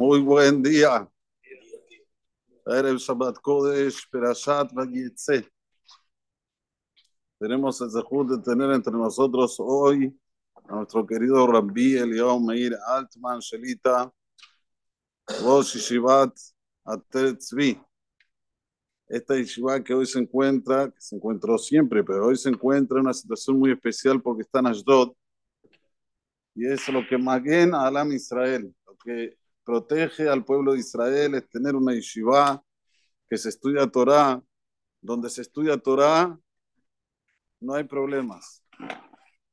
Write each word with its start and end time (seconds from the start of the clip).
Muy 0.00 0.20
buen 0.20 0.62
día. 0.62 1.06
Erev 2.64 2.96
Shabbat 2.96 3.38
Kodesh, 3.42 4.08
Perashat 4.10 4.72
Vayetze. 4.72 5.46
Tenemos 7.38 7.78
el 7.82 7.90
zehut 7.90 8.30
de 8.30 8.38
tener 8.42 8.70
entre 8.70 8.94
nosotros 8.94 9.56
hoy 9.58 10.18
a 10.54 10.76
nuestro 10.76 11.06
querido 11.06 11.46
Rabbi 11.46 11.98
Eliyahu 11.98 12.40
Meir 12.40 12.78
Altman 12.86 13.40
Shelita, 13.40 14.10
Rosh 15.42 15.74
Yeshivat 15.74 16.32
Atet 16.86 17.36
Tzvi. 17.36 17.78
Esta 19.06 19.34
yeshiva 19.34 19.84
que 19.84 19.92
hoy 19.92 20.06
se 20.06 20.18
encuentra, 20.18 20.90
que 20.90 21.00
se 21.02 21.14
encontró 21.14 21.58
siempre, 21.58 22.02
pero 22.02 22.28
hoy 22.28 22.38
se 22.38 22.48
encuentra 22.48 22.96
en 22.96 23.04
una 23.04 23.12
situación 23.12 23.58
muy 23.58 23.72
especial 23.72 24.22
porque 24.22 24.44
está 24.44 24.60
en 24.60 24.68
Ashdod, 24.68 25.12
y 26.54 26.66
es 26.66 26.88
lo 26.88 27.06
que 27.06 27.18
Maguen 27.18 27.74
Alam 27.74 28.12
Israel, 28.12 28.74
lo 28.86 28.96
que 28.96 29.39
protege 29.70 30.28
al 30.28 30.44
pueblo 30.44 30.72
de 30.72 30.80
Israel 30.80 31.36
es 31.36 31.48
tener 31.48 31.76
una 31.76 31.94
yeshiva 31.94 32.60
que 33.28 33.38
se 33.38 33.50
estudia 33.50 33.86
Torah, 33.86 34.42
donde 35.00 35.30
se 35.30 35.42
estudia 35.42 35.76
Torah 35.78 36.36
no 37.60 37.74
hay 37.74 37.84
problemas. 37.84 38.64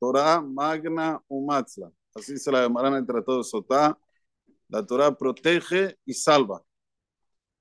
Torah 0.00 0.40
magna 0.40 1.22
umatzla, 1.28 1.92
así 2.16 2.36
se 2.36 2.50
la 2.50 2.62
llamarán 2.62 2.94
entre 2.94 3.22
todos 3.22 3.50
Sotá. 3.50 3.96
La 4.68 4.84
Torah 4.84 5.16
protege 5.16 5.96
y 6.04 6.12
salva. 6.14 6.64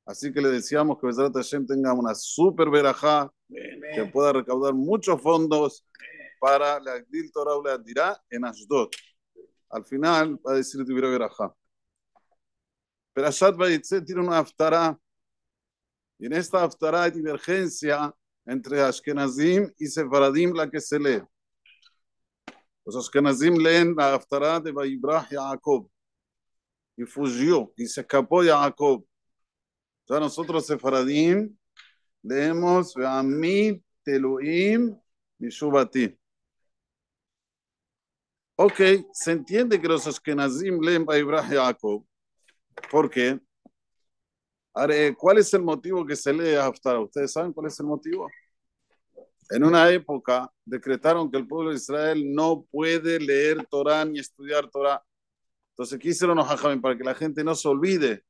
Así 0.04 0.34
que 0.34 0.42
le 0.42 0.50
decíamos 0.50 0.98
que 1.00 1.06
Besrat 1.06 1.36
Hashem 1.36 1.68
tenga 1.68 1.94
una 1.94 2.16
super 2.16 2.72
verajá 2.72 3.32
que 3.48 4.06
pueda 4.12 4.34
recaudar 4.34 4.74
muchos 4.74 5.22
fondos 5.22 5.86
para 6.40 6.80
la 6.80 6.94
Agdil 6.94 7.32
Torah 7.32 7.62
la 7.64 7.78
dirá 7.78 8.20
en 8.32 8.46
Ashdod. 8.46 8.90
Al 9.70 9.86
final 9.86 10.40
va 10.46 10.54
a 10.54 10.56
decir 10.56 10.84
Tibira 10.86 11.08
verajá. 11.08 11.54
Pero 13.18 13.30
Ashat 13.30 13.56
Vayitze 13.56 14.00
tiene 14.02 14.22
una 14.22 14.38
haftará. 14.38 14.96
Y 16.20 16.28
en 16.28 16.34
esta 16.34 16.64
haftará 16.64 17.02
hay 17.02 17.10
divergencia 17.10 18.14
entre 18.46 18.80
Ashkenazim 18.80 19.74
y 19.80 19.88
Sefaradim 19.88 20.54
la 20.54 20.70
que 20.70 20.80
se 20.80 21.00
lee. 21.00 21.24
Los 22.86 22.96
Ashkenazim 22.96 23.56
leen 23.58 23.96
la 23.96 24.14
haftará 24.14 24.60
de 24.60 24.72
Vayibrah 24.72 25.24
Jacob. 25.24 25.90
Y 26.96 27.06
fugió 27.06 27.74
y 27.76 27.88
se 27.88 28.02
escapó 28.02 28.44
Jacob. 28.44 29.04
Ya 30.08 30.20
nosotros 30.20 30.68
Sefaradim 30.68 31.58
leemos 32.22 32.94
Ve'amid 32.94 33.82
Teluim 34.04 34.96
Mishubati. 35.40 36.16
Ok, 38.58 38.80
se 39.12 39.32
entiende 39.32 39.82
que 39.82 39.88
los 39.88 40.06
Ashkenazim 40.06 40.80
leen 40.80 41.04
Vayibrah 41.04 41.42
Jacob. 41.42 42.06
¿Por 42.90 43.10
qué? 43.10 43.40
Ahora, 44.74 44.96
¿cuál 45.18 45.40
es 45.40 45.54
el 45.54 45.64
motivo 45.64 46.06
que 46.06 46.16
se 46.16 46.32
lee 46.32 46.56
Haftarah? 46.56 47.02
¿Ustedes 47.02 47.32
saben 47.32 47.52
cuál 47.52 47.68
es 47.68 47.80
el 47.80 47.88
motivo? 47.88 48.30
En 49.50 49.64
una 49.64 49.90
época 49.90 50.52
decretaron 50.66 51.32
que 51.32 51.38
el 51.38 51.48
pueblo 51.48 51.72
de 51.72 51.78
Israel 51.78 52.24
no 52.34 52.66
puede 52.70 53.20
leer 53.20 53.66
Torah 53.66 54.06
ni 54.06 54.20
estudiar 54.20 54.70
Torah. 54.70 55.02
Entonces, 55.72 55.98
¿qué 56.00 56.10
hicieron 56.10 56.38
los 56.38 56.48
hajamim? 56.50 56.82
Para 56.82 56.98
que 56.98 57.04
la 57.04 57.16
gente 57.16 57.44
no 57.44 57.56
se 57.56 57.68
olvide 57.68 58.24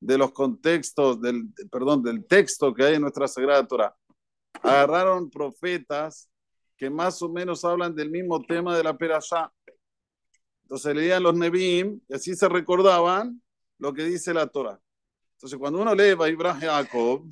de 0.00 0.18
los 0.18 0.32
contextos, 0.32 1.20
del, 1.20 1.48
perdón, 1.70 2.02
del 2.02 2.26
texto 2.26 2.74
que 2.74 2.84
hay 2.84 2.94
en 2.96 3.02
nuestra 3.02 3.26
Sagrada 3.26 3.66
Torah. 3.66 3.96
Agarraron 4.62 5.30
profetas 5.30 6.30
que 6.76 6.90
más 6.90 7.20
o 7.22 7.28
menos 7.28 7.64
hablan 7.64 7.94
del 7.94 8.10
mismo 8.10 8.40
tema 8.42 8.76
de 8.76 8.84
la 8.84 8.96
Perashá. 8.96 9.50
Entonces 10.64 10.94
leían 10.94 11.22
los 11.22 11.34
Nebim 11.34 12.00
y 12.08 12.14
así 12.14 12.34
se 12.34 12.48
recordaban 12.48 13.40
lo 13.78 13.92
que 13.92 14.04
dice 14.04 14.34
la 14.34 14.46
Torah. 14.46 14.80
Entonces, 15.36 15.58
cuando 15.58 15.80
uno 15.80 15.94
lee 15.94 16.14
Vaibrah 16.14 16.54
Jacob, 16.54 17.28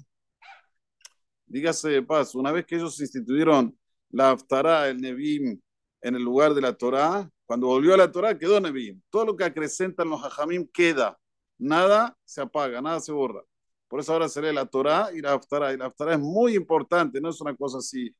dígase 1.46 1.88
de 1.90 2.02
paso, 2.02 2.38
una 2.38 2.52
vez 2.52 2.66
que 2.66 2.76
ellos 2.76 3.00
instituyeron 3.00 3.76
la 4.10 4.30
Haftarah, 4.30 4.88
el 4.88 5.00
Nebim, 5.00 5.60
en 6.00 6.14
el 6.16 6.22
lugar 6.22 6.54
de 6.54 6.60
la 6.60 6.74
Torah, 6.74 7.30
cuando 7.46 7.66
volvió 7.68 7.94
a 7.94 7.96
la 7.96 8.10
Torah 8.10 8.38
quedó 8.38 8.60
Nebim. 8.60 9.00
Todo 9.10 9.26
lo 9.26 9.36
que 9.36 9.44
acrecentan 9.44 10.08
los 10.08 10.22
Hajamim 10.24 10.66
queda. 10.72 11.18
Nada 11.58 12.16
se 12.24 12.40
apaga, 12.40 12.80
nada 12.80 12.98
se 13.00 13.12
borra. 13.12 13.42
Por 13.88 14.00
eso 14.00 14.12
ahora 14.12 14.28
se 14.28 14.40
lee 14.40 14.54
la 14.54 14.66
Torah 14.66 15.10
y 15.14 15.20
la 15.20 15.34
Haftarah. 15.34 15.72
Y 15.74 15.76
la 15.76 15.86
Haftarah 15.86 16.14
es 16.14 16.20
muy 16.20 16.56
importante, 16.56 17.20
no 17.20 17.28
es 17.28 17.40
una 17.40 17.54
cosa 17.54 17.78
así. 17.78 18.14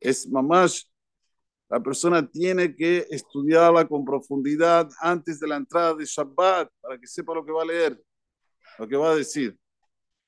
Es 0.00 0.28
mamash. 0.28 0.82
La 1.72 1.82
persona 1.82 2.30
tiene 2.30 2.76
que 2.76 3.06
estudiarla 3.08 3.88
con 3.88 4.04
profundidad 4.04 4.90
antes 5.00 5.40
de 5.40 5.48
la 5.48 5.56
entrada 5.56 5.94
de 5.94 6.04
Shabbat 6.04 6.68
para 6.78 7.00
que 7.00 7.06
sepa 7.06 7.32
lo 7.32 7.42
que 7.42 7.50
va 7.50 7.62
a 7.62 7.64
leer, 7.64 7.98
lo 8.78 8.86
que 8.86 8.94
va 8.94 9.12
a 9.12 9.16
decir. 9.16 9.58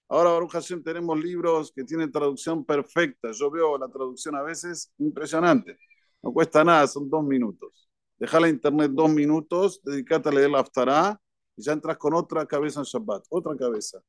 Ahora, 0.09 0.31
Baruch 0.31 0.53
Hashem, 0.53 0.83
tenemos 0.83 1.23
libros 1.23 1.71
que 1.71 1.85
tienen 1.85 2.11
traducción 2.11 2.65
perfecta. 2.65 3.31
Yo 3.33 3.51
veo 3.51 3.77
la 3.77 3.89
traducción 3.89 4.35
a 4.37 4.43
veces 4.43 4.91
impresionante. 4.97 5.77
No 6.23 6.33
cuesta 6.33 6.65
nada, 6.65 6.87
son 6.87 7.11
dos 7.11 7.23
minutos. 7.23 7.91
Deja 8.17 8.41
la 8.41 8.49
internet 8.49 8.93
dos 8.95 9.11
minutos, 9.11 9.83
dedícate 9.85 10.31
a 10.31 10.33
leer 10.33 10.49
la 10.49 11.21
y 11.57 11.63
ya 11.63 11.73
entras 11.75 11.99
con 11.99 12.15
otra 12.15 12.47
cabeza 12.47 12.81
en 12.81 12.85
Shabbat, 12.85 13.27
otra 13.29 13.55
cabeza. 13.55 14.01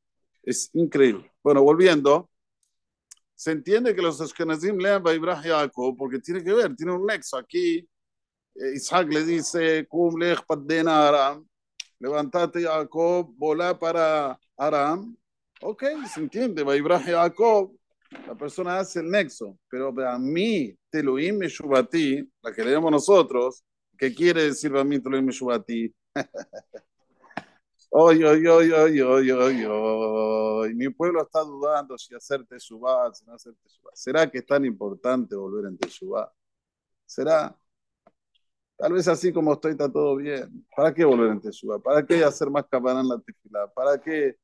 Es 0.42 0.70
increíble. 0.74 1.30
Bueno, 1.44 1.62
volviendo, 1.64 2.30
se 3.36 3.52
entiende 3.52 3.94
que 3.94 4.02
los 4.02 4.20
Ashkenazim 4.22 4.78
lean 4.78 5.04
Vaibrah 5.04 5.42
Jacob 5.42 5.96
porque 5.98 6.20
tiene 6.20 6.44
que 6.44 6.54
ver, 6.54 6.76
tiene 6.76 6.94
un 6.94 7.06
nexo. 7.06 7.38
Aquí 7.38 7.88
Isaac 8.56 9.12
le 9.12 9.24
dice, 9.26 9.88
Aram, 10.88 11.46
levantate 12.00 12.64
Jacob, 12.64 13.34
volá 13.38 13.78
para 13.78 14.40
Aram. 14.58 15.16
Ok, 15.62 15.84
se 16.14 16.22
entiende, 16.22 16.64
Vaibrah 16.64 17.02
Jacob, 17.02 17.76
la 18.28 18.36
persona 18.36 18.80
hace 18.80 19.00
el 19.00 19.10
nexo, 19.10 19.58
pero 19.70 19.94
a 20.08 20.18
mí, 20.18 20.74
Teluim 20.90 21.38
Meshubati, 21.38 22.30
la 22.42 22.54
que 22.54 22.64
leemos 22.64 22.92
nosotros, 22.92 23.64
¿qué 23.98 24.14
quiere 24.14 24.44
decir 24.44 24.76
a 24.76 24.84
mí 24.84 25.00
Teluim 25.00 25.26
Meshubati? 25.26 25.94
Oy, 27.98 28.22
oy, 28.26 28.46
oy, 28.46 28.72
oy, 28.74 29.02
oy, 29.02 29.32
oy, 29.32 29.66
oy. 29.66 30.76
Mi 30.76 30.90
pueblo 30.90 31.22
está 31.24 31.42
dudando 31.44 31.98
si 31.98 32.14
hacer 32.14 32.46
Teshuvah, 32.46 33.14
si 33.14 33.24
no 33.26 33.34
hacer 33.34 33.54
Teshuvah. 33.64 33.92
¿Será 33.94 34.30
que 34.30 34.40
es 34.40 34.46
tan 34.46 34.66
importante 34.66 35.34
volver 35.34 35.66
en 35.70 35.78
Teshuvah? 35.78 36.30
¿Será? 37.06 37.58
Tal 38.78 38.92
vez 38.92 39.08
así 39.08 39.32
como 39.32 39.54
estoy 39.54 39.72
está 39.72 39.90
todo 39.90 40.18
bien. 40.18 40.66
¿Para 40.76 40.94
qué 40.94 41.06
volver 41.06 41.32
en 41.32 41.40
Teshuvah? 41.42 41.80
¿Para 41.80 42.06
qué 42.06 42.22
hacer 42.24 42.50
más 42.50 42.66
cabana 42.70 43.00
en 43.00 43.08
la 43.08 43.20
tefilá? 43.20 43.72
¿Para 43.74 43.98
qué 44.02 44.36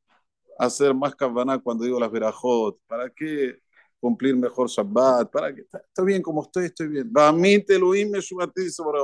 hacer 0.58 0.96
más 0.96 1.14
cabana 1.16 1.60
cuando 1.60 1.84
digo 1.84 2.00
las 2.00 2.12
verajot? 2.12 2.80
¿Para 2.88 3.10
qué 3.10 3.60
cumplir 4.00 4.38
mejor 4.38 4.70
Shabbat? 4.70 5.30
¿Para 5.30 5.54
qué? 5.54 5.64
Estoy 5.64 6.06
bien 6.06 6.22
como 6.22 6.44
estoy, 6.44 6.68
estoy 6.68 6.88
bien. 6.88 7.12
Bamit 7.12 7.70
Elohim 7.70 8.12
Meshubati 8.12 8.70
sobre 8.70 9.00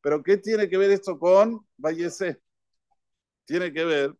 Pero 0.00 0.22
¿qué 0.22 0.36
tiene 0.38 0.68
que 0.68 0.76
ver 0.76 0.90
esto 0.90 1.16
con 1.16 1.64
Vallese? 1.76 2.42
Tiene 3.46 3.72
que 3.72 3.84
ver 3.84 4.14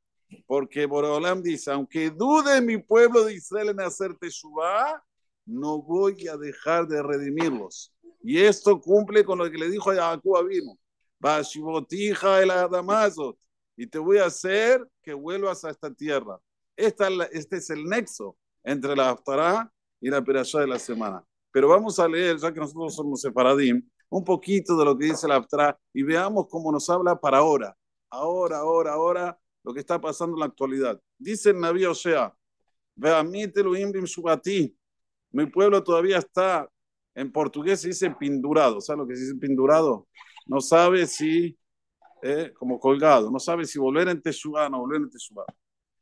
porque 0.46 0.86
Boreolam 0.86 1.42
dice, 1.42 1.70
aunque 1.70 2.10
dude 2.10 2.60
mi 2.60 2.78
pueblo 2.78 3.24
de 3.24 3.34
Israel 3.34 3.70
en 3.70 3.80
hacer 3.80 4.16
Teshuvah, 4.16 5.02
no 5.46 5.82
voy 5.82 6.26
a 6.28 6.36
dejar 6.36 6.86
de 6.86 7.02
redimirlos. 7.02 7.92
Y 8.22 8.40
esto 8.40 8.80
cumple 8.80 9.24
con 9.24 9.38
lo 9.38 9.50
que 9.50 9.58
le 9.58 9.68
dijo 9.68 9.90
a 9.90 9.94
Jacob. 9.94 10.48
Bashivotija 11.18 12.42
el 12.42 12.50
Adamazot. 12.50 13.38
Y 13.76 13.86
te 13.86 13.98
voy 13.98 14.18
a 14.18 14.26
hacer 14.26 14.86
que 15.02 15.12
vuelvas 15.12 15.64
a 15.64 15.70
esta 15.70 15.92
tierra. 15.92 16.38
Esta, 16.76 17.08
este 17.32 17.56
es 17.56 17.70
el 17.70 17.84
nexo 17.84 18.36
entre 18.62 18.96
la 18.96 19.10
Haftarah 19.10 19.70
y 20.00 20.08
la 20.08 20.22
Perashá 20.22 20.60
de 20.60 20.66
la 20.66 20.78
semana. 20.78 21.22
Pero 21.50 21.68
vamos 21.68 21.98
a 21.98 22.08
leer, 22.08 22.38
ya 22.38 22.52
que 22.52 22.60
nosotros 22.60 22.94
somos 22.94 23.20
separadim, 23.20 23.86
un 24.08 24.24
poquito 24.24 24.76
de 24.76 24.84
lo 24.84 24.96
que 24.96 25.06
dice 25.06 25.28
la 25.28 25.36
Haftarah 25.36 25.78
y 25.92 26.02
veamos 26.02 26.46
cómo 26.48 26.72
nos 26.72 26.88
habla 26.88 27.18
para 27.18 27.38
ahora 27.38 27.76
ahora, 28.14 28.58
ahora, 28.58 28.92
ahora, 28.92 29.38
lo 29.62 29.72
que 29.72 29.80
está 29.80 30.00
pasando 30.00 30.36
en 30.36 30.40
la 30.40 30.46
actualidad. 30.46 31.00
Dice 31.18 31.50
el 31.50 31.60
Naví 31.60 31.84
Osea, 31.84 32.34
mi 35.30 35.46
pueblo 35.46 35.82
todavía 35.82 36.18
está, 36.18 36.68
en 37.14 37.32
portugués 37.32 37.80
se 37.80 37.88
dice 37.88 38.10
pindurado, 38.10 38.80
¿sabes 38.80 38.98
lo 38.98 39.06
que 39.06 39.16
se 39.16 39.22
dice 39.22 39.34
pindurado? 39.36 40.06
No 40.46 40.60
sabe 40.60 41.06
si, 41.06 41.58
eh, 42.22 42.52
como 42.54 42.78
colgado, 42.78 43.30
no 43.30 43.38
sabe 43.38 43.64
si 43.64 43.78
volver 43.78 44.08
en 44.08 44.20
Teshuvah 44.20 44.68
no 44.68 44.80
volver 44.80 45.02
en 45.02 45.10
Teshuvah. 45.10 45.46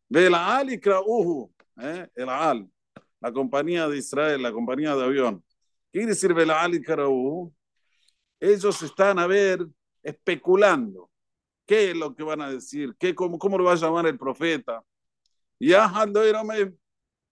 Ve 0.09 0.29
la 0.29 0.57
Al 0.57 0.71
y 0.71 0.75
eh, 0.75 2.09
el 2.15 2.29
Al, 2.29 2.71
la 3.21 3.33
compañía 3.33 3.89
de 3.89 3.97
Israel, 3.97 4.43
la 4.43 4.53
compañía 4.53 4.95
de 4.95 5.05
avión. 5.05 5.43
¿Qué 5.91 6.01
quiere 6.01 6.09
decir 6.09 6.33
Al 6.33 6.75
y 6.75 6.83
Ellos 8.41 8.83
están 8.83 9.19
a 9.19 9.27
ver 9.27 9.67
especulando 10.03 11.12
¿Qué 11.73 11.93
es 11.93 11.97
lo 11.97 12.15
que 12.15 12.23
van 12.23 12.43
a 12.43 12.51
decir? 12.51 12.95
¿Qué, 12.99 13.15
cómo, 13.15 13.39
¿Cómo 13.39 13.57
lo 13.57 13.65
va 13.65 13.73
a 13.73 13.77
llamar 13.77 14.07
el 14.07 14.19
profeta? 14.19 14.85
Ya 15.59 15.91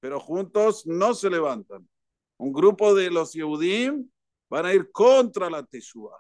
pero 0.00 0.18
juntos 0.18 0.86
no 0.86 1.12
se 1.12 1.28
levantan. 1.28 1.86
Un 2.38 2.50
grupo 2.50 2.94
de 2.94 3.10
los 3.10 3.34
Yehudim 3.34 4.10
van 4.48 4.64
a 4.64 4.72
ir 4.72 4.90
contra 4.90 5.50
la 5.50 5.62
Teshua. 5.62 6.16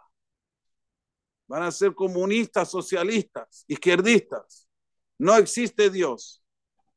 Van 1.46 1.62
a 1.62 1.70
ser 1.70 1.94
comunistas, 1.94 2.70
socialistas, 2.70 3.64
izquierdistas. 3.66 4.68
No 5.16 5.38
existe 5.38 5.88
Dios. 5.88 6.44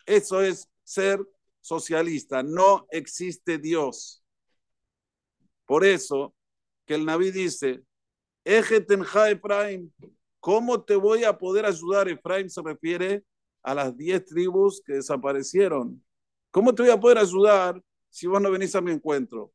Eso 0.05 0.41
es 0.41 0.67
ser 0.83 1.25
socialista. 1.61 2.43
No 2.43 2.85
existe 2.89 3.57
Dios. 3.57 4.21
Por 5.65 5.85
eso 5.85 6.35
que 6.85 6.95
el 6.95 7.05
Naví 7.05 7.31
dice, 7.31 7.81
Ejetenja 8.43 9.29
Efraim, 9.29 9.89
¿cómo 10.44 10.84
te 10.84 10.98
voy 10.98 11.24
a 11.24 11.38
poder 11.38 11.66
ayudar? 11.66 12.10
Efraim 12.10 12.50
se 12.50 12.62
refiere 12.62 13.24
a 13.62 13.74
las 13.74 13.95
diez 13.95 14.25
tribus 14.25 14.81
que 14.86 14.95
desaparecieron. 14.95 16.04
¿Cómo 16.51 16.75
te 16.75 16.84
voy 16.84 16.92
a 16.92 17.00
poder 17.00 17.18
ayudar 17.18 17.81
si 18.10 18.28
vos 18.28 18.42
no 18.42 18.51
venís 18.51 18.75
a 18.75 18.81
mi 18.81 18.92
encuentro? 18.92 19.54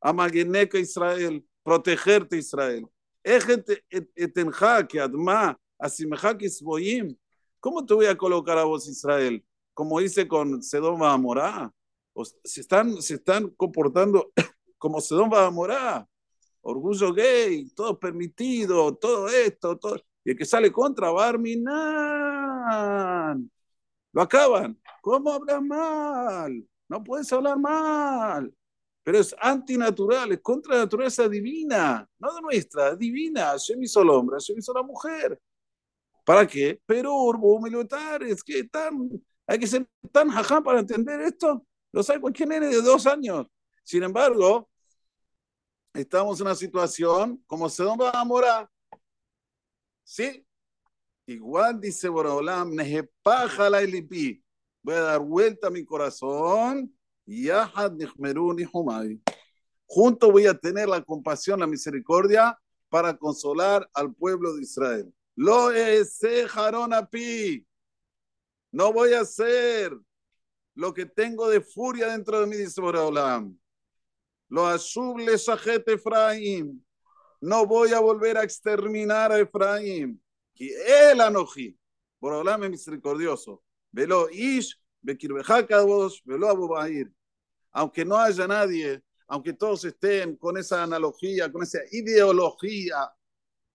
Amageneca 0.00 0.78
Israel, 0.78 1.46
protegerte 1.62 2.38
Israel. 2.38 2.88
¿Cómo 7.60 7.84
te 7.84 7.92
voy 7.92 8.06
a 8.06 8.16
colocar 8.16 8.56
a 8.56 8.64
vos 8.64 8.88
Israel? 8.88 9.44
Como 9.74 10.00
hice 10.00 10.26
con 10.26 10.62
Sedom 10.62 11.02
Amorá. 11.02 11.70
Se 12.44 12.62
están, 12.62 13.02
se 13.02 13.16
están 13.16 13.50
comportando 13.50 14.32
como 14.78 15.02
Sedom 15.02 15.34
Amorá 15.34 16.08
orgullo 16.64 17.12
gay, 17.12 17.68
todo 17.76 17.98
permitido, 17.98 18.94
todo 18.96 19.28
esto, 19.28 19.76
todo. 19.76 20.00
Y 20.24 20.30
el 20.30 20.36
que 20.36 20.44
sale 20.44 20.72
contra 20.72 21.10
Barminan, 21.10 21.70
lo 24.12 24.22
acaban. 24.22 24.80
¿Cómo 25.02 25.32
hablas 25.32 25.62
mal? 25.62 26.66
No 26.88 27.04
puedes 27.04 27.32
hablar 27.32 27.58
mal. 27.58 28.52
Pero 29.02 29.18
es 29.18 29.34
antinatural, 29.38 30.32
es 30.32 30.40
contra 30.40 30.76
la 30.76 30.84
naturaleza 30.84 31.28
divina, 31.28 32.08
no 32.18 32.34
de 32.34 32.40
nuestra, 32.40 32.96
divina. 32.96 33.52
Me 33.76 33.84
hizo 33.84 34.00
el 34.00 34.08
hombre, 34.08 34.38
me 34.48 34.58
hizo 34.58 34.72
la 34.72 34.82
mujer. 34.82 35.38
¿Para 36.24 36.46
qué? 36.46 36.80
Pero 36.86 37.12
es 38.22 38.42
que 38.42 38.64
tan, 38.64 39.10
hay 39.46 39.58
que 39.58 39.66
ser 39.66 39.86
tan 40.10 40.30
jajá 40.30 40.62
para 40.62 40.80
entender 40.80 41.20
esto. 41.20 41.66
Lo 41.92 42.02
sabe 42.02 42.20
cualquier 42.20 42.48
nene 42.48 42.68
de 42.68 42.80
dos 42.80 43.06
años. 43.06 43.46
Sin 43.84 44.02
embargo, 44.02 44.70
estamos 45.92 46.40
en 46.40 46.46
una 46.46 46.54
situación 46.54 47.44
como 47.46 47.68
Sedom 47.68 48.00
Amora. 48.14 48.70
¿Sí? 50.04 50.46
Igual 51.26 51.80
dice 51.80 52.08
Borolam, 52.08 52.74
la 52.74 53.80
lipi. 53.80 54.44
Voy 54.82 54.94
a 54.94 55.00
dar 55.00 55.20
vuelta 55.20 55.68
a 55.68 55.70
mi 55.70 55.84
corazón. 55.84 56.94
Yahad 57.26 57.92
Nihmerun 57.92 58.68
Humay. 58.70 59.20
Junto 59.86 60.30
voy 60.30 60.46
a 60.46 60.54
tener 60.54 60.88
la 60.88 61.02
compasión, 61.02 61.60
la 61.60 61.66
misericordia 61.66 62.58
para 62.90 63.16
consolar 63.16 63.88
al 63.94 64.14
pueblo 64.14 64.54
de 64.54 64.62
Israel. 64.62 65.12
Lo 65.34 65.72
ese 65.72 66.46
pi. 67.10 67.66
No 68.70 68.92
voy 68.92 69.14
a 69.14 69.20
hacer 69.20 69.96
lo 70.74 70.92
que 70.92 71.06
tengo 71.06 71.48
de 71.48 71.60
furia 71.60 72.08
dentro 72.08 72.40
de 72.40 72.46
mí, 72.46 72.56
dice 72.56 72.80
Borolam. 72.80 73.58
Lo 74.48 74.66
asuble 74.66 75.38
sajet 75.38 75.88
Efraim. 75.88 76.80
No 77.44 77.66
voy 77.66 77.92
a 77.92 78.00
volver 78.00 78.38
a 78.38 78.42
exterminar 78.42 79.30
a 79.30 79.38
Efraim. 79.38 80.18
Que 80.54 81.10
él 81.10 81.20
anoji. 81.20 81.78
Por 82.18 82.32
hablarme 82.32 82.70
misericordioso. 82.70 83.62
Velo 83.92 84.28
ish, 84.30 84.80
vos, 85.84 86.22
velo 86.24 86.48
abubair. 86.48 87.12
Aunque 87.72 88.02
no 88.02 88.16
haya 88.16 88.46
nadie, 88.46 89.02
aunque 89.26 89.52
todos 89.52 89.84
estén 89.84 90.36
con 90.36 90.56
esa 90.56 90.82
analogía, 90.84 91.52
con 91.52 91.62
esa 91.62 91.80
ideología, 91.90 93.12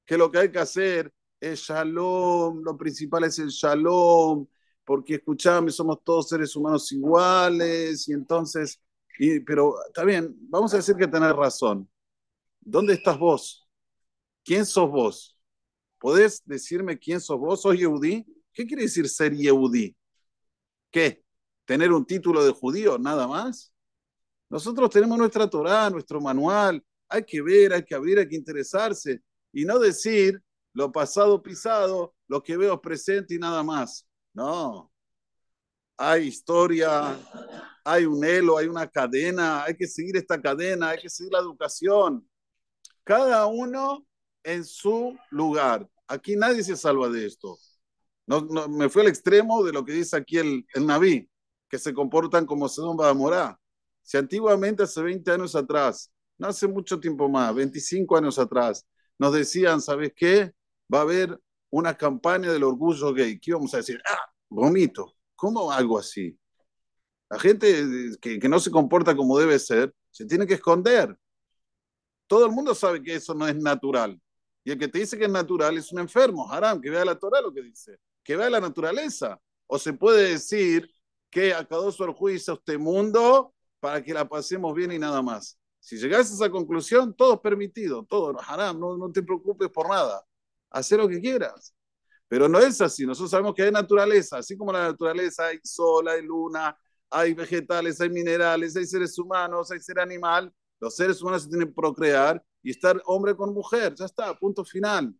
que 0.03 0.17
lo 0.17 0.31
que 0.31 0.39
hay 0.39 0.51
que 0.51 0.59
hacer 0.59 1.13
es 1.39 1.59
shalom, 1.59 2.63
lo 2.63 2.75
principal 2.75 3.25
es 3.25 3.37
el 3.37 3.49
shalom, 3.49 4.47
porque 4.83 5.15
escuchame, 5.15 5.69
somos 5.69 6.03
todos 6.03 6.29
seres 6.29 6.55
humanos 6.55 6.91
iguales, 6.91 8.07
y 8.07 8.13
entonces 8.13 8.81
pero 9.45 9.75
está 9.85 10.05
bien, 10.05 10.35
vamos 10.49 10.73
a 10.73 10.77
decir 10.77 10.95
que 10.95 11.07
tenés 11.07 11.35
razón. 11.35 11.87
¿Dónde 12.61 12.93
estás 12.93 13.17
vos? 13.17 13.67
¿Quién 14.43 14.65
sos 14.65 14.89
vos? 14.89 15.37
¿Podés 15.99 16.41
decirme 16.45 16.97
quién 16.97 17.19
sos 17.21 17.39
vos? 17.39 17.61
¿Sos 17.61 17.77
Yehudí? 17.77 18.25
¿Qué 18.53 18.65
quiere 18.65 18.83
decir 18.83 19.07
ser 19.09 19.35
Yehudí? 19.35 19.95
¿Qué? 20.91 21.23
¿Tener 21.65 21.91
un 21.91 22.05
título 22.05 22.43
de 22.43 22.51
judío? 22.51 22.97
¿Nada 22.97 23.27
más? 23.27 23.73
Nosotros 24.49 24.89
tenemos 24.89 25.17
nuestra 25.17 25.49
Torah, 25.49 25.89
nuestro 25.89 26.19
manual. 26.19 26.83
Hay 27.07 27.23
que 27.23 27.41
ver, 27.41 27.73
hay 27.73 27.83
que 27.83 27.95
abrir, 27.95 28.19
hay 28.19 28.27
que 28.27 28.35
interesarse. 28.35 29.21
Y 29.51 29.65
no 29.65 29.79
decir 29.79 30.41
lo 30.73 30.91
pasado 30.91 31.41
pisado, 31.41 32.15
lo 32.27 32.41
que 32.41 32.57
veo 32.57 32.79
presente 32.81 33.35
y 33.35 33.39
nada 33.39 33.63
más. 33.63 34.07
No. 34.33 34.91
Hay 35.97 36.27
historia, 36.27 37.19
hay 37.83 38.05
un 38.05 38.23
elo, 38.23 38.57
hay 38.57 38.67
una 38.67 38.87
cadena, 38.87 39.63
hay 39.63 39.75
que 39.75 39.87
seguir 39.87 40.15
esta 40.17 40.41
cadena, 40.41 40.89
hay 40.89 40.99
que 40.99 41.09
seguir 41.09 41.33
la 41.33 41.39
educación. 41.39 42.28
Cada 43.09 43.47
uno 43.47 44.05
en 44.43 44.63
su 44.63 45.17
lugar. 45.31 45.89
Aquí 46.07 46.35
nadie 46.35 46.63
se 46.63 46.77
salva 46.77 47.09
de 47.09 47.25
esto. 47.25 47.57
No, 48.27 48.39
me 48.67 48.87
fue 48.87 49.01
al 49.01 49.07
extremo 49.07 49.63
de 49.63 49.73
lo 49.73 49.83
que 49.83 49.93
dice 49.93 50.15
aquí 50.15 50.37
el, 50.37 50.63
el 50.75 50.85
Naví, 50.85 51.27
que 51.67 51.79
se 51.79 51.91
comportan 51.91 52.45
como 52.45 52.69
Sedón 52.69 52.95
Badamorá. 52.95 53.59
Si 54.03 54.15
antiguamente, 54.15 54.83
hace 54.83 55.01
20 55.01 55.31
años 55.31 55.55
atrás, 55.55 56.11
no 56.37 56.49
hace 56.49 56.67
mucho 56.67 56.99
tiempo 56.99 57.27
más, 57.27 57.55
25 57.55 58.15
años 58.15 58.37
atrás, 58.37 58.85
nos 59.17 59.33
decían, 59.33 59.81
¿sabes 59.81 60.13
qué? 60.15 60.51
Va 60.93 60.99
a 60.99 61.01
haber 61.01 61.35
una 61.71 61.97
campaña 61.97 62.51
del 62.51 62.63
orgullo 62.63 63.11
gay. 63.11 63.39
¿Qué 63.39 63.49
íbamos 63.49 63.73
a 63.73 63.77
decir? 63.77 63.99
Ah, 64.07 64.31
vomito. 64.49 65.15
¿Cómo 65.35 65.71
algo 65.71 65.97
así? 65.97 66.37
La 67.27 67.39
gente 67.39 67.73
que, 68.21 68.37
que, 68.37 68.49
no 68.49 68.59
se 68.59 68.69
comporta 68.69 69.15
como 69.15 69.39
debe 69.39 69.57
ser, 69.57 69.95
se 70.11 70.27
tiene 70.27 70.45
que 70.45 70.53
esconder. 70.53 71.17
Todo 72.29 72.45
el 72.45 72.51
mundo 72.51 72.75
sabe 72.75 73.01
que 73.01 73.15
eso 73.15 73.33
no 73.33 73.47
es 73.47 73.55
natural. 73.55 74.21
Y 74.63 74.69
el 74.69 74.77
que 74.77 74.87
te 74.87 74.99
dice 74.99 75.17
que 75.17 75.25
es 75.25 75.31
natural 75.31 75.75
es 75.79 75.91
un 75.91 75.99
enfermo, 75.99 76.47
haram, 76.51 76.79
que 76.79 76.91
vea 76.91 77.03
la 77.03 77.17
Torah 77.17 77.41
lo 77.41 77.51
que 77.51 77.63
dice, 77.63 77.97
que 78.23 78.35
vea 78.35 78.51
la 78.51 78.61
naturaleza. 78.61 79.41
O 79.65 79.79
se 79.79 79.93
puede 79.93 80.29
decir 80.29 80.87
que 81.31 81.55
acabó 81.55 81.91
su 81.91 82.05
juicio 82.13 82.53
este 82.53 82.77
mundo 82.77 83.55
para 83.79 84.03
que 84.03 84.13
la 84.13 84.29
pasemos 84.29 84.75
bien 84.75 84.91
y 84.91 84.99
nada 84.99 85.23
más. 85.23 85.57
Si 85.79 85.97
llegas 85.97 86.29
a 86.29 86.35
esa 86.35 86.51
conclusión, 86.51 87.15
todo 87.15 87.33
es 87.33 87.39
permitido, 87.39 88.05
todo, 88.05 88.37
haram, 88.47 88.79
no, 88.79 88.95
no 88.95 89.11
te 89.11 89.23
preocupes 89.23 89.69
por 89.69 89.89
nada. 89.89 90.23
Haz 90.69 90.91
lo 90.91 91.07
que 91.07 91.19
quieras. 91.19 91.73
Pero 92.27 92.47
no 92.47 92.59
es 92.59 92.79
así. 92.79 93.07
Nosotros 93.07 93.31
sabemos 93.31 93.55
que 93.55 93.63
hay 93.63 93.71
naturaleza, 93.71 94.37
así 94.37 94.55
como 94.55 94.71
la 94.71 94.83
naturaleza 94.83 95.47
hay 95.47 95.59
sol, 95.63 96.07
hay 96.09 96.21
luna, 96.21 96.77
hay 97.09 97.33
vegetales, 97.33 97.99
hay 97.99 98.09
minerales, 98.11 98.75
hay 98.75 98.85
seres 98.85 99.17
humanos, 99.17 99.71
hay 99.71 99.79
ser 99.79 99.99
animal. 99.99 100.53
Los 100.79 100.95
seres 100.95 101.21
humanos 101.21 101.43
se 101.43 101.49
tienen 101.49 101.67
que 101.67 101.73
procrear 101.73 102.43
y 102.61 102.71
estar 102.71 103.01
hombre 103.05 103.35
con 103.35 103.53
mujer. 103.53 103.93
Ya 103.95 104.05
está, 104.05 104.37
punto 104.37 104.63
final. 104.63 105.13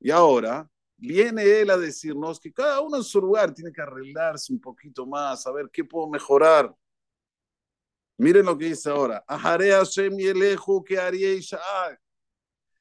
Y 0.00 0.10
ahora 0.10 0.68
viene 0.96 1.42
él 1.42 1.70
a 1.70 1.76
decirnos 1.76 2.38
que 2.40 2.52
cada 2.52 2.80
uno 2.80 2.96
en 2.96 3.04
su 3.04 3.20
lugar 3.20 3.52
tiene 3.52 3.72
que 3.72 3.82
arreglarse 3.82 4.52
un 4.52 4.60
poquito 4.60 5.06
más, 5.06 5.46
a 5.46 5.52
ver 5.52 5.68
qué 5.72 5.84
puedo 5.84 6.08
mejorar. 6.08 6.74
Miren 8.18 8.46
lo 8.46 8.56
que 8.56 8.66
dice 8.66 8.90
ahora. 8.90 9.24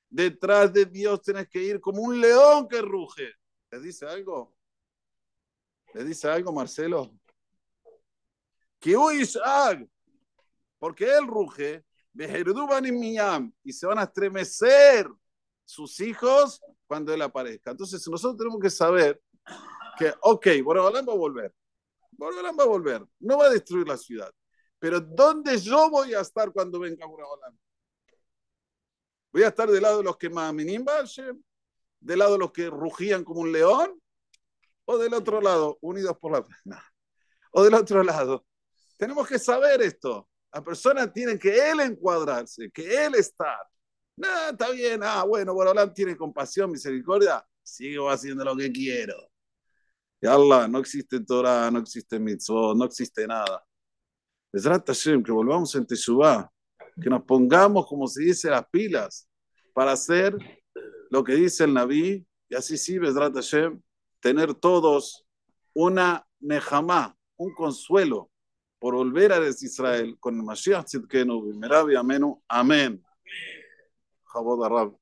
Detrás 0.09 0.73
de 0.73 0.85
Dios 0.85 1.21
tienes 1.21 1.49
que 1.49 1.63
ir 1.63 1.79
como 1.79 2.01
un 2.01 2.19
león 2.19 2.67
que 2.67 2.81
ruge. 2.81 3.33
¿Le 3.71 3.79
dice 3.79 4.05
algo? 4.05 4.53
¿Le 5.93 6.03
dice 6.03 6.29
algo, 6.29 6.51
Marcelo? 6.51 7.11
porque 10.79 11.05
él 11.05 11.27
ruge, 11.27 11.85
y 12.13 13.73
se 13.73 13.87
van 13.87 13.99
a 13.99 14.03
estremecer 14.03 15.07
sus 15.63 15.99
hijos 15.99 16.61
cuando 16.85 17.13
él 17.13 17.21
aparezca. 17.21 17.71
Entonces 17.71 18.05
nosotros 18.07 18.37
tenemos 18.37 18.59
que 18.59 18.69
saber 18.69 19.21
que, 19.97 20.13
ok, 20.21 20.47
Borobalán 20.63 21.05
va 21.07 21.13
a 21.13 21.17
volver, 21.17 21.53
Borobalán 22.11 22.55
va 22.59 22.63
a 22.63 22.67
volver, 22.67 23.05
no 23.19 23.37
va 23.37 23.45
a 23.45 23.49
destruir 23.49 23.87
la 23.87 23.97
ciudad, 23.97 24.31
pero 24.79 24.99
¿dónde 24.99 25.57
yo 25.57 25.89
voy 25.89 26.13
a 26.13 26.21
estar 26.21 26.51
cuando 26.51 26.79
venga 26.79 27.05
Borobalán? 27.05 27.57
¿Voy 29.31 29.43
a 29.43 29.47
estar 29.47 29.69
del 29.69 29.81
lado 29.81 29.99
de 29.99 30.03
los 30.03 30.17
que 30.17 30.29
Maminim 30.29 30.85
¿Del 32.01 32.19
lado 32.19 32.33
de 32.33 32.39
los 32.39 32.51
que 32.51 32.69
rugían 32.69 33.23
como 33.23 33.41
un 33.41 33.51
león? 33.51 34.01
¿O 34.85 34.97
del 34.97 35.13
otro 35.13 35.39
lado, 35.39 35.77
unidos 35.81 36.17
por 36.17 36.33
la 36.33 36.45
pena? 36.63 36.83
¿O 37.51 37.63
del 37.63 37.75
otro 37.75 38.03
lado, 38.03 38.45
tenemos 38.97 39.27
que 39.27 39.39
saber 39.39 39.81
esto. 39.81 40.27
La 40.53 40.63
persona 40.63 41.11
tiene 41.11 41.39
que 41.39 41.71
él 41.71 41.79
encuadrarse, 41.79 42.69
que 42.71 43.05
él 43.05 43.15
estar. 43.15 43.59
No, 44.17 44.49
está 44.49 44.69
bien, 44.71 45.01
ah, 45.03 45.23
bueno, 45.23 45.53
Borolán 45.53 45.93
tiene 45.93 46.17
compasión, 46.17 46.69
misericordia, 46.69 47.45
sigo 47.63 48.09
haciendo 48.09 48.43
lo 48.43 48.55
que 48.55 48.71
quiero. 48.71 49.15
Y 50.21 50.27
Allah, 50.27 50.67
no 50.67 50.79
existe 50.79 51.19
Torah, 51.21 51.71
no 51.71 51.79
existe 51.79 52.19
mitzvot, 52.19 52.77
no 52.77 52.85
existe 52.85 53.25
nada. 53.25 53.65
Es 54.53 54.65
Hashem, 54.65 55.23
que 55.23 55.31
volvamos 55.31 55.73
en 55.75 55.85
Teshuvah, 55.85 56.51
que 57.01 57.09
nos 57.09 57.23
pongamos, 57.23 57.87
como 57.87 58.05
se 58.07 58.23
dice, 58.23 58.49
las 58.49 58.67
pilas 58.69 59.27
para 59.73 59.93
hacer 59.93 60.35
lo 61.09 61.23
que 61.23 61.33
dice 61.35 61.63
el 61.63 61.73
Naví, 61.73 62.27
y 62.49 62.55
así 62.55 62.77
sí, 62.77 62.99
Besrat 62.99 63.33
Hashem, 63.33 63.81
tener 64.19 64.53
todos 64.53 65.25
una 65.73 66.27
nejamá, 66.39 67.15
un 67.37 67.53
consuelo 67.53 68.30
por 68.81 68.95
volver 68.95 69.31
a 69.31 69.47
Israel 69.47 70.17
con 70.19 70.35
el 70.35 70.41
Mashiach 70.41 70.85
Tzidkenu, 70.85 71.43
Bimerabi 71.43 71.95
Amenu, 71.95 72.41
Amén. 72.47 73.05
Jabod 74.33 74.65
Arab. 74.65 74.97